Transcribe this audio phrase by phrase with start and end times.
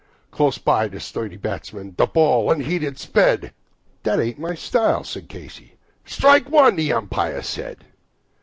[0.31, 3.53] Close by the sturdy batsman the ball unheeded sped
[4.01, 5.75] "That ain't my style," said Casey.
[6.05, 7.85] "Strike one," the umpire said.